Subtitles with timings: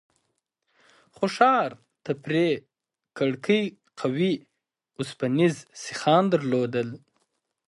[1.15, 1.69] خو ښار
[2.03, 2.47] ته پرې
[3.17, 3.63] کړکۍ
[3.99, 4.33] قوي
[4.99, 6.89] اوسپنيز سيخان درلودل.